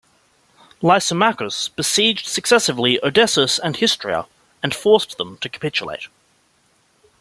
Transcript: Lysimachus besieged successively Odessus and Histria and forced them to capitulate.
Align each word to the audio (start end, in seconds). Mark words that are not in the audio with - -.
Lysimachus 0.81 1.69
besieged 1.69 2.25
successively 2.25 2.97
Odessus 3.05 3.59
and 3.63 3.75
Histria 3.75 4.25
and 4.63 4.73
forced 4.73 5.19
them 5.19 5.37
to 5.41 5.47
capitulate. 5.47 6.07